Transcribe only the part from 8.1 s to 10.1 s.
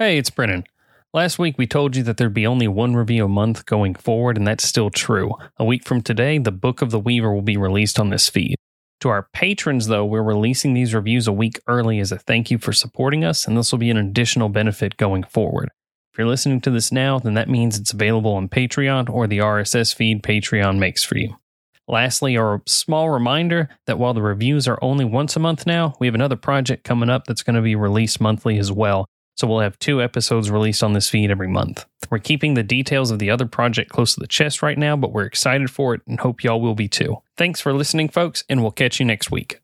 this feed. To our patrons, though,